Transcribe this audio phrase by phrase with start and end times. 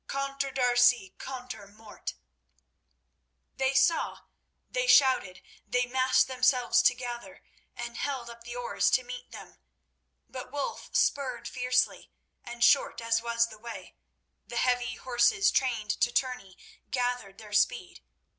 [0.07, 2.15] Contre D'Arcy, contre Mort!_"
[3.57, 4.21] They saw,
[4.67, 7.43] they shouted, they massed themselves together
[7.77, 9.59] and held up the oars to meet them.
[10.27, 12.09] But Wulf spurred fiercely,
[12.43, 13.93] and, short as was the way,
[14.43, 16.57] the heavy horses, trained to tourney,
[16.89, 18.01] gathered their speed.